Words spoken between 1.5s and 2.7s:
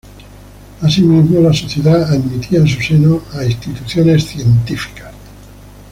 Sociedad admitía en